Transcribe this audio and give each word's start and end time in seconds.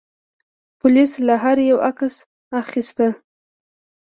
پولیس 0.79 1.11
له 1.27 1.35
هر 1.43 1.57
یوه 1.69 1.81
عکس 1.89 2.15
اخیسته. 2.61 3.07